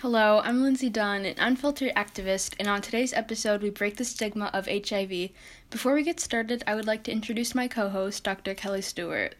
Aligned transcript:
Hello, 0.00 0.42
I'm 0.44 0.62
Lindsay 0.62 0.90
Dunn, 0.90 1.24
an 1.24 1.36
unfiltered 1.38 1.94
activist, 1.94 2.54
and 2.58 2.68
on 2.68 2.82
today's 2.82 3.14
episode, 3.14 3.62
we 3.62 3.70
break 3.70 3.96
the 3.96 4.04
stigma 4.04 4.50
of 4.52 4.66
HIV. 4.66 5.30
Before 5.70 5.94
we 5.94 6.02
get 6.02 6.20
started, 6.20 6.62
I 6.66 6.74
would 6.74 6.86
like 6.86 7.02
to 7.04 7.12
introduce 7.12 7.54
my 7.54 7.66
co 7.66 7.88
host, 7.88 8.22
Dr. 8.22 8.52
Kelly 8.52 8.82
Stewart. 8.82 9.36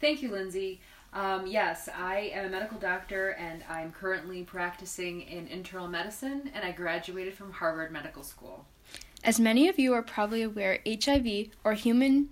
Thank 0.00 0.20
you, 0.20 0.32
Lindsay. 0.32 0.80
Um, 1.12 1.46
yes, 1.46 1.88
I 1.96 2.32
am 2.34 2.46
a 2.46 2.48
medical 2.48 2.76
doctor 2.76 3.36
and 3.38 3.62
I'm 3.68 3.92
currently 3.92 4.42
practicing 4.42 5.20
in 5.20 5.46
internal 5.46 5.86
medicine, 5.86 6.50
and 6.54 6.64
I 6.64 6.72
graduated 6.72 7.34
from 7.34 7.52
Harvard 7.52 7.92
Medical 7.92 8.24
School. 8.24 8.66
As 9.22 9.38
many 9.38 9.68
of 9.68 9.78
you 9.78 9.94
are 9.94 10.02
probably 10.02 10.42
aware, 10.42 10.80
HIV, 10.84 11.50
or 11.62 11.74
human 11.74 12.30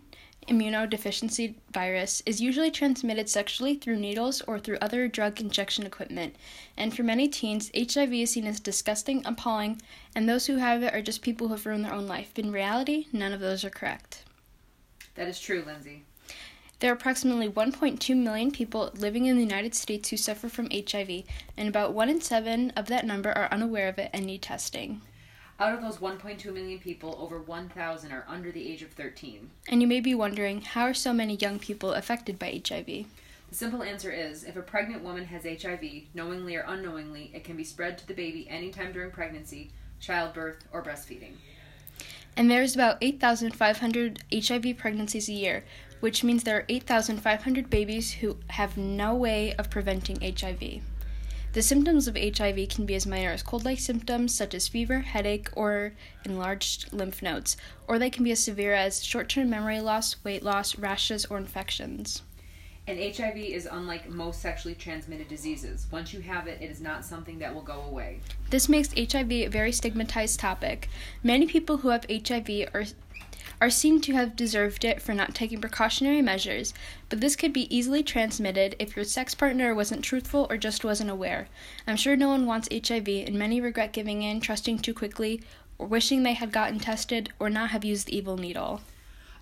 immunodeficiency 0.49 1.55
virus 1.73 2.23
is 2.27 2.41
usually 2.41 2.71
transmitted 2.71 3.29
sexually 3.29 3.77
through 3.77 3.97
needles 3.97 4.43
or 4.43 4.59
through 4.59 4.79
other 4.81 5.07
drug 5.07 5.41
injection 5.41 5.87
equipment. 5.87 6.35
And 6.77 6.95
for 6.95 7.03
many 7.03 7.29
teens, 7.29 7.71
HIV 7.77 8.13
is 8.13 8.31
seen 8.33 8.47
as 8.47 8.59
disgusting, 8.59 9.23
appalling, 9.25 9.81
and 10.15 10.29
those 10.29 10.47
who 10.47 10.57
have 10.57 10.83
it 10.83 10.95
are 10.95 11.03
just 11.03 11.23
people 11.23 11.49
who 11.49 11.55
have 11.55 11.67
ruined 11.67 11.85
their 11.85 11.95
own 11.95 12.07
life. 12.07 12.33
But 12.35 12.47
in 12.47 12.53
reality, 12.53 13.07
none 13.13 13.33
of 13.33 13.41
those 13.41 13.65
are 13.65 13.71
correct. 13.71 14.25
That 15.15 15.29
is 15.29 15.39
true, 15.39 15.63
Lindsay. 15.67 16.05
There 16.81 16.93
are 16.93 16.95
approximately 16.95 17.49
1.2 17.49 18.17
million 18.17 18.53
people 18.53 18.93
living 18.95 19.27
in 19.27 19.37
the 19.37 19.43
United 19.43 19.75
States 19.75 20.11
who 20.11 20.17
suffer 20.17 20.49
from 20.49 20.71
HIV, 20.71 21.25
and 21.57 21.69
about 21.69 21.93
1 21.93 22.09
in 22.09 22.21
7 22.21 22.71
of 22.77 22.87
that 22.87 23.05
number 23.05 23.33
are 23.33 23.53
unaware 23.53 23.89
of 23.89 23.99
it 23.99 24.11
and 24.13 24.27
need 24.27 24.43
testing. 24.43 25.01
Out 25.61 25.75
of 25.75 25.83
those 25.83 25.97
1.2 25.97 26.55
million 26.55 26.79
people, 26.79 27.17
over 27.19 27.41
1,000 27.41 28.13
are 28.13 28.25
under 28.29 28.53
the 28.53 28.71
age 28.71 28.83
of 28.83 28.93
13. 28.93 29.51
And 29.69 29.83
you 29.83 29.89
may 29.89 29.99
be 29.99 30.15
wondering, 30.15 30.61
how 30.61 30.83
are 30.83 30.95
so 30.95 31.13
many 31.13 31.35
young 31.35 31.59
people 31.59 31.95
affected 31.95 32.39
by 32.39 32.63
HIV? 32.65 32.87
The 32.87 33.07
simple 33.55 33.83
answer 33.83 34.13
is 34.13 34.45
if 34.45 34.55
a 34.55 34.63
pregnant 34.63 35.03
woman 35.03 35.25
has 35.25 35.43
HIV, 35.43 35.83
knowingly 36.15 36.55
or 36.55 36.65
unknowingly, 36.65 37.33
it 37.35 37.43
can 37.43 37.57
be 37.57 37.65
spread 37.65 37.99
to 37.99 38.07
the 38.07 38.15
baby 38.15 38.49
anytime 38.49 38.93
during 38.93 39.11
pregnancy, 39.11 39.73
childbirth, 39.99 40.59
or 40.73 40.81
breastfeeding. 40.81 41.33
And 42.37 42.49
there's 42.49 42.77
about 42.77 42.99
8,500 43.01 44.23
HIV 44.33 44.77
pregnancies 44.79 45.29
a 45.29 45.33
year, 45.33 45.65
which 45.99 46.23
means 46.23 46.45
there 46.45 46.59
are 46.59 46.67
8,500 46.69 47.69
babies 47.69 48.13
who 48.13 48.37
have 48.51 48.77
no 48.77 49.13
way 49.13 49.55
of 49.55 49.71
preventing 49.71 50.21
HIV. 50.21 50.83
The 51.55 51.63
symptoms 51.63 52.07
of 52.07 52.17
HIV 52.17 52.69
can 52.69 52.85
be 52.85 52.95
as 52.95 53.07
minor 53.07 53.31
as 53.31 53.43
cold 53.43 53.65
like 53.65 53.79
symptoms 53.79 54.35
such 54.35 54.55
as 54.55 54.69
fever, 54.69 55.01
headache, 55.01 55.49
or 55.55 55.95
enlarged 56.25 56.93
lymph 56.93 57.23
nodes, 57.23 57.57
or 57.87 57.99
they 57.99 58.11
can 58.11 58.23
be 58.23 58.33
as 58.33 58.45
severe 58.45 58.75
as 58.75 59.03
short 59.03 59.31
term 59.31 59.49
memory 59.49 59.81
loss, 59.81 60.17
weight 60.25 60.43
loss, 60.43 60.77
rashes, 60.79 61.25
or 61.25 61.39
infections. 61.39 62.23
And 62.87 62.99
HIV 62.99 63.37
is 63.37 63.69
unlike 63.71 64.09
most 64.09 64.41
sexually 64.41 64.75
transmitted 64.75 65.29
diseases. 65.29 65.87
Once 65.91 66.15
you 66.15 66.21
have 66.21 66.47
it, 66.47 66.63
it 66.63 66.71
is 66.71 66.81
not 66.81 67.05
something 67.05 67.39
that 67.39 67.55
will 67.55 67.63
go 67.63 67.83
away. 67.83 68.21
This 68.49 68.69
makes 68.69 68.95
HIV 68.95 69.31
a 69.31 69.47
very 69.49 69.73
stigmatized 69.73 70.41
topic. 70.41 70.89
Many 71.23 71.47
people 71.47 71.79
who 71.79 71.89
have 71.89 72.07
HIV 72.09 72.71
are 72.73 72.85
are 73.61 73.71
seen 73.71 74.01
to 74.01 74.13
have 74.13 74.37
deserved 74.37 74.85
it 74.85 75.03
for 75.03 75.15
not 75.15 75.35
taking 75.35 75.61
precautionary 75.61 76.23
measures, 76.23 76.75
but 77.09 77.21
this 77.21 77.37
could 77.37 77.53
be 77.53 77.75
easily 77.75 78.03
transmitted 78.03 78.77
if 78.79 78.95
your 78.95 79.05
sex 79.05 79.35
partner 79.35 79.75
wasn't 79.75 80.05
truthful 80.05 80.47
or 80.49 80.57
just 80.57 80.85
wasn't 80.85 81.11
aware. 81.11 81.49
I'm 81.87 81.97
sure 81.97 82.17
no 82.17 82.29
one 82.29 82.47
wants 82.47 82.69
HIV, 82.73 83.09
and 83.09 83.39
many 83.39 83.61
regret 83.61 83.93
giving 83.93 84.23
in, 84.23 84.41
trusting 84.41 84.79
too 84.79 84.95
quickly, 84.95 85.43
or 85.79 85.87
wishing 85.87 86.23
they 86.23 86.35
had 86.35 86.53
gotten 86.53 86.79
tested 86.79 87.33
or 87.39 87.51
not 87.51 87.71
have 87.71 87.85
used 87.85 88.07
the 88.07 88.17
evil 88.17 88.37
needle. 88.37 88.81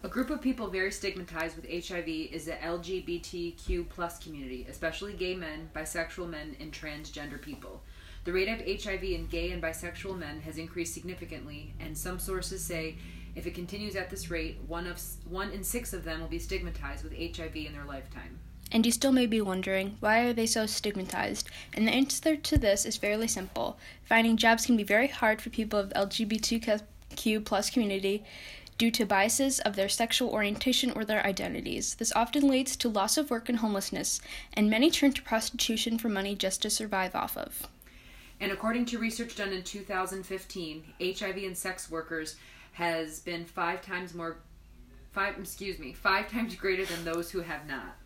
A 0.03 0.09
group 0.09 0.31
of 0.31 0.41
people 0.41 0.69
very 0.69 0.93
stigmatized 0.93 1.57
with 1.57 1.89
HIV 1.89 2.09
is 2.09 2.45
the 2.45 2.53
LGBTQ 2.53 3.89
plus 3.89 4.19
community, 4.19 4.67
especially 4.69 5.15
gay 5.15 5.35
men, 5.35 5.71
bisexual 5.75 6.29
men, 6.29 6.55
and 6.61 6.71
transgender 6.71 7.41
people. 7.41 7.83
The 8.27 8.33
rate 8.33 8.49
of 8.49 8.83
HIV 8.83 9.05
in 9.05 9.29
gay 9.29 9.53
and 9.53 9.63
bisexual 9.63 10.19
men 10.19 10.41
has 10.41 10.59
increased 10.59 10.93
significantly, 10.93 11.75
and 11.79 11.97
some 11.97 12.19
sources 12.19 12.61
say 12.61 12.97
if 13.37 13.47
it 13.47 13.55
continues 13.55 13.95
at 13.95 14.11
this 14.11 14.33
rate, 14.33 14.59
one 14.67 14.89
of 14.89 15.01
one 15.29 15.53
in 15.53 15.63
six 15.63 15.93
of 15.93 16.03
them 16.03 16.21
will 16.21 16.27
be 16.27 16.41
stigmatized 16.41 17.05
with 17.05 17.17
HIV 17.17 17.55
in 17.55 17.73
their 17.73 17.85
lifetime. 17.85 18.41
And 18.73 18.85
you 18.85 18.91
still 18.91 19.13
may 19.13 19.27
be 19.27 19.41
wondering, 19.41 19.97
why 20.01 20.23
are 20.25 20.33
they 20.33 20.47
so 20.47 20.67
stigmatized? 20.67 21.49
And 21.73 21.87
the 21.87 21.93
answer 21.93 22.35
to 22.35 22.59
this 22.59 22.85
is 22.85 22.97
fairly 22.97 23.29
simple. 23.29 23.79
Finding 24.05 24.37
jobs 24.37 24.67
can 24.67 24.77
be 24.77 24.83
very 24.83 25.07
hard 25.07 25.41
for 25.41 25.51
people 25.51 25.79
of 25.79 25.91
LGBTQ 25.91 27.45
plus 27.45 27.71
community 27.71 28.25
due 28.77 28.91
to 28.91 29.07
biases 29.07 29.61
of 29.61 29.77
their 29.77 29.89
sexual 29.89 30.31
orientation 30.31 30.91
or 30.91 31.05
their 31.05 31.25
identities. 31.25 31.95
This 31.95 32.13
often 32.17 32.49
leads 32.49 32.75
to 32.79 32.89
loss 32.89 33.17
of 33.17 33.31
work 33.31 33.49
and 33.49 33.61
homelessness, 33.61 34.21
and 34.53 34.69
many 34.69 34.91
turn 34.91 35.13
to 35.13 35.23
prostitution 35.23 35.97
for 35.97 36.09
money 36.09 36.35
just 36.35 36.61
to 36.63 36.71
survive 36.71 37.15
off 37.15 37.37
of. 37.37 37.69
And 38.41 38.53
according 38.53 38.87
to 38.87 38.99
research 38.99 39.37
done 39.37 39.53
in 39.53 39.63
2015, 39.63 40.85
HIV 41.01 41.37
and 41.37 41.57
sex 41.57 41.91
workers 41.91 42.37
has 42.73 43.21
been 43.21 43.45
five 43.45 43.81
times 43.81 44.15
more 44.15 44.37
five 45.13 45.39
excuse 45.39 45.79
me 45.79 45.95
five 45.95 46.31
times 46.31 46.55
greater 46.55 46.85
than 46.85 47.05
those 47.05 47.31
who 47.31 47.41
have 47.41 47.67
not. 47.67 47.97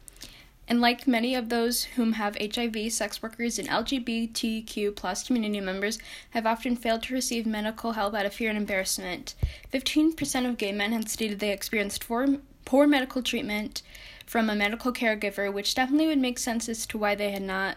And 0.69 0.81
like 0.81 1.09
many 1.09 1.35
of 1.35 1.49
those 1.49 1.83
whom 1.83 2.13
have 2.13 2.37
hiv 2.37 2.93
sex 2.93 3.21
workers 3.21 3.59
and 3.59 3.69
lgbtq 3.69 4.95
plus 4.95 5.27
community 5.27 5.61
members 5.61 5.99
have 6.31 6.47
often 6.47 6.77
failed 6.77 7.03
to 7.03 7.15
receive 7.15 7.45
medical 7.45 7.93
help 7.93 8.15
out 8.15 8.27
of 8.27 8.33
fear 8.33 8.51
and 8.51 8.57
embarrassment. 8.57 9.35
15% 9.73 10.49
of 10.49 10.57
gay 10.57 10.71
men 10.71 10.93
have 10.93 11.09
stated 11.09 11.41
they 11.41 11.51
experienced 11.51 12.07
poor 12.07 12.87
medical 12.87 13.21
treatment 13.21 13.83
from 14.25 14.49
a 14.49 14.55
medical 14.55 14.93
caregiver 14.93 15.53
which 15.53 15.75
definitely 15.75 16.07
would 16.07 16.19
make 16.19 16.39
sense 16.39 16.69
as 16.69 16.87
to 16.87 16.97
why 16.97 17.17
they 17.17 17.33
had 17.33 17.43
not 17.43 17.77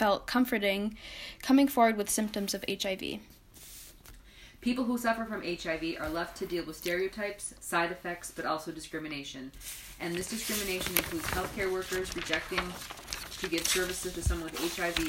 felt 0.00 0.26
comforting 0.26 0.96
coming 1.42 1.68
forward 1.68 1.94
with 1.98 2.08
symptoms 2.08 2.54
of 2.54 2.64
hiv 2.66 3.20
People 4.62 4.84
who 4.84 4.96
suffer 4.96 5.26
from 5.26 5.42
HIV 5.42 5.96
are 6.00 6.08
left 6.08 6.38
to 6.38 6.46
deal 6.46 6.64
with 6.66 6.76
stereotypes, 6.76 7.54
side 7.60 7.90
effects, 7.90 8.30
but 8.30 8.44
also 8.44 8.70
discrimination. 8.70 9.52
And 10.00 10.14
this 10.14 10.28
discrimination 10.28 10.96
includes 10.96 11.26
healthcare 11.26 11.72
workers 11.72 12.14
rejecting 12.14 12.60
to 13.40 13.48
give 13.48 13.66
services 13.66 14.12
to 14.14 14.22
someone 14.22 14.50
with 14.50 14.76
HIV, 14.76 15.00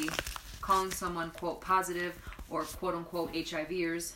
calling 0.61 0.91
someone, 0.91 1.31
quote, 1.31 1.59
positive 1.59 2.13
or 2.49 2.63
quote 2.63 2.95
unquote 2.95 3.33
HIVers, 3.33 4.13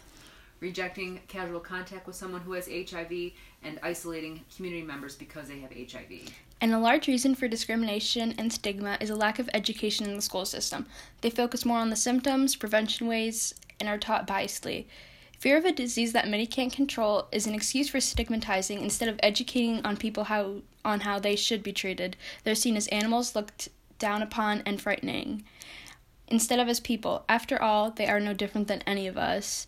rejecting 0.66 1.20
casual 1.28 1.60
contact 1.60 2.08
with 2.08 2.16
someone 2.16 2.42
who 2.42 2.54
has 2.54 2.68
HIV, 2.68 3.34
and 3.62 3.80
isolating 3.84 4.42
community 4.56 4.82
members 4.82 5.16
because 5.16 5.48
they 5.48 5.60
have 5.60 5.72
HIV. 5.72 6.28
And 6.60 6.74
a 6.74 6.80
large 6.80 7.08
reason 7.08 7.36
for 7.36 7.48
discrimination 7.48 8.34
and 8.40 8.52
stigma 8.52 8.98
is 9.00 9.12
a 9.12 9.16
lack 9.16 9.38
of 9.38 9.48
education 9.54 10.08
in 10.08 10.16
the 10.16 10.24
school 10.24 10.44
system. 10.44 10.88
They 11.22 11.30
focus 11.30 11.66
more 11.66 11.78
on 11.78 11.92
the 11.92 11.96
symptoms, 11.96 12.56
prevention 12.56 13.06
ways, 13.06 13.54
and 13.80 13.88
are 13.88 14.00
taught 14.00 14.26
biasedly. 14.26 14.86
Fear 15.38 15.58
of 15.58 15.66
a 15.66 15.72
disease 15.72 16.14
that 16.14 16.28
many 16.28 16.48
can't 16.48 16.74
control 16.74 17.28
is 17.32 17.46
an 17.46 17.54
excuse 17.54 17.90
for 17.90 18.00
stigmatizing 18.00 18.82
instead 18.82 19.08
of 19.08 19.20
educating 19.22 19.86
on 19.86 19.98
people 19.98 20.24
how 20.24 20.62
on 20.84 21.02
how 21.02 21.20
they 21.20 21.36
should 21.36 21.62
be 21.62 21.74
treated. 21.74 22.18
They're 22.44 22.56
seen 22.56 22.76
as 22.76 22.88
animals 22.88 23.36
looked 23.36 23.70
down 24.00 24.24
upon 24.24 24.64
and 24.66 24.82
frightening 24.82 25.44
instead 26.28 26.60
of 26.60 26.68
as 26.68 26.80
people. 26.80 27.24
After 27.30 27.62
all, 27.62 27.92
they 27.92 28.08
are 28.08 28.20
no 28.20 28.34
different 28.34 28.68
than 28.68 28.82
any 28.88 29.06
of 29.06 29.16
us. 29.18 29.68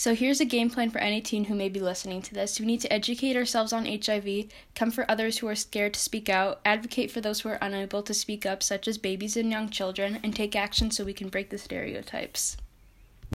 So 0.00 0.14
here's 0.14 0.40
a 0.40 0.44
game 0.44 0.70
plan 0.70 0.90
for 0.90 1.00
any 1.00 1.20
teen 1.20 1.46
who 1.46 1.56
may 1.56 1.68
be 1.68 1.80
listening 1.80 2.22
to 2.22 2.32
this. 2.32 2.60
We 2.60 2.66
need 2.66 2.80
to 2.82 2.92
educate 2.92 3.34
ourselves 3.34 3.72
on 3.72 3.84
HIV, 3.84 4.44
comfort 4.76 5.06
others 5.08 5.38
who 5.38 5.48
are 5.48 5.56
scared 5.56 5.94
to 5.94 5.98
speak 5.98 6.28
out, 6.28 6.60
advocate 6.64 7.10
for 7.10 7.20
those 7.20 7.40
who 7.40 7.48
are 7.48 7.58
unable 7.60 8.04
to 8.04 8.14
speak 8.14 8.46
up, 8.46 8.62
such 8.62 8.86
as 8.86 8.96
babies 8.96 9.36
and 9.36 9.50
young 9.50 9.70
children, 9.70 10.20
and 10.22 10.36
take 10.36 10.54
action 10.54 10.92
so 10.92 11.02
we 11.02 11.12
can 11.12 11.28
break 11.28 11.50
the 11.50 11.58
stereotypes. 11.58 12.56